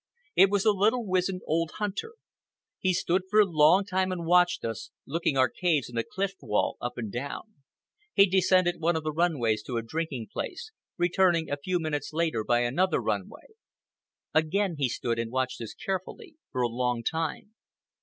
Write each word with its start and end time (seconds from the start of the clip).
It 0.35 0.49
was 0.49 0.63
the 0.63 0.71
little 0.71 1.05
wizened 1.05 1.43
old 1.45 1.73
hunter. 1.75 2.13
He 2.79 2.91
stood 2.91 3.21
for 3.29 3.39
a 3.39 3.45
long 3.45 3.85
time 3.85 4.11
and 4.11 4.25
watched 4.25 4.65
us, 4.65 4.89
looking 5.05 5.37
our 5.37 5.47
caves 5.47 5.89
and 5.89 5.95
the 5.95 6.03
cliff 6.03 6.31
wall 6.41 6.75
up 6.81 6.97
and 6.97 7.11
down. 7.11 7.53
He 8.15 8.25
descended 8.25 8.79
one 8.81 8.95
of 8.95 9.03
the 9.03 9.11
run 9.11 9.37
ways 9.37 9.61
to 9.67 9.77
a 9.77 9.83
drinking 9.83 10.29
place, 10.33 10.71
returning 10.97 11.51
a 11.51 11.57
few 11.63 11.79
minutes 11.79 12.13
later 12.13 12.43
by 12.43 12.61
another 12.61 12.99
run 12.99 13.29
way. 13.29 13.53
Again 14.33 14.77
he 14.79 14.89
stood 14.89 15.19
and 15.19 15.29
watched 15.29 15.61
us 15.61 15.75
carefully, 15.75 16.35
for 16.51 16.63
a 16.63 16.67
long 16.67 17.03
time. 17.03 17.53